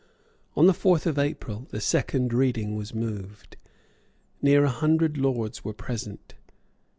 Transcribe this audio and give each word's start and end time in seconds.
On 0.55 0.65
the 0.65 0.73
fourth 0.73 1.05
of 1.05 1.19
April, 1.19 1.67
the 1.69 1.79
second 1.79 2.33
reading 2.33 2.75
was 2.75 2.91
moved. 2.91 3.55
Near 4.41 4.63
a 4.63 4.69
hundred 4.69 5.15
lords 5.15 5.63
were 5.63 5.73
present. 5.73 6.33